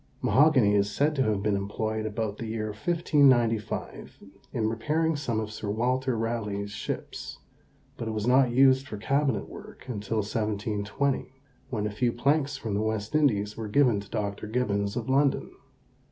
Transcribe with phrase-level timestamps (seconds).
[0.19, 4.19] Mahogany is said to have been employed about the year 1595
[4.51, 7.37] in repairing some of Sir Walter Raleigh's ships,
[7.97, 11.33] but it was not used for cabinet work until 1720,
[11.69, 14.47] when a few planks from the West Indies were given to Dr.
[14.47, 15.51] Gibbons of London.